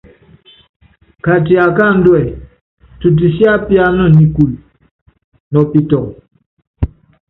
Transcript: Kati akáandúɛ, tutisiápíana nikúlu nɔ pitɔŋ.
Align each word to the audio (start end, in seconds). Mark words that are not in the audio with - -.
Kati 1.23 1.53
akáandúɛ, 1.65 2.21
tutisiápíana 2.99 4.03
nikúlu 4.17 4.57
nɔ 5.51 5.61
pitɔŋ. 5.71 6.05